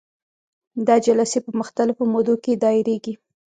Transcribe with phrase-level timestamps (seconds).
[0.87, 3.13] دا جلسې په مختلفو مودو کې دایریږي.